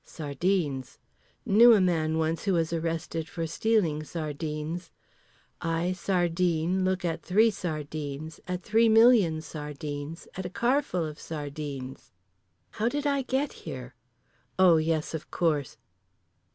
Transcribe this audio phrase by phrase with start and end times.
[0.03, 0.97] Sardines.
[1.45, 4.89] Knew a man once who was arrested for stealing sardines.
[5.61, 12.11] I, sardine, look at three sardines, at three million sardines, at a carful of sardines.
[12.71, 13.93] How did I get here?
[14.57, 15.77] Oh yes of course.